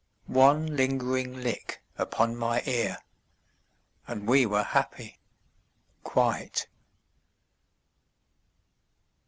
One 0.25 0.75
lingering 0.77 1.43
lick 1.43 1.83
upon 1.95 2.35
my 2.35 2.63
ear 2.65 3.03
And 4.07 4.27
we 4.27 4.47
were 4.47 4.63
happy 4.63 5.19
quite. 6.03 6.65